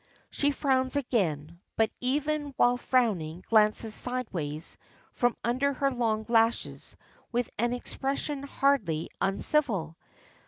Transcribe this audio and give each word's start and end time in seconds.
She 0.31 0.49
frowns 0.49 0.95
again, 0.95 1.59
but 1.75 1.91
even 1.99 2.55
while 2.57 2.75
frowning 2.77 3.43
glances 3.47 3.93
sideways 3.93 4.75
from 5.11 5.37
under 5.43 5.73
her 5.73 5.91
long 5.91 6.25
lashes 6.27 6.97
with 7.31 7.51
an 7.59 7.71
expression 7.71 8.41
hardly 8.41 9.09
uncivil. 9.21 9.95